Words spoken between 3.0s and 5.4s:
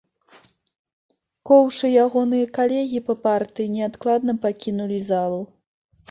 па партыі неадкладна пакінулі залу.